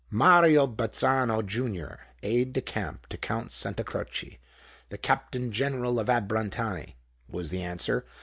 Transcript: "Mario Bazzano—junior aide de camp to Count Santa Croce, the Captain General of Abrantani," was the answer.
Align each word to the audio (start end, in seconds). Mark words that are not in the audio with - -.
"Mario 0.09 0.65
Bazzano—junior 0.65 1.99
aide 2.23 2.53
de 2.53 2.61
camp 2.63 3.05
to 3.05 3.17
Count 3.19 3.51
Santa 3.51 3.83
Croce, 3.83 4.39
the 4.89 4.97
Captain 4.97 5.51
General 5.51 5.99
of 5.99 6.07
Abrantani," 6.07 6.95
was 7.29 7.51
the 7.51 7.61
answer. 7.61 8.03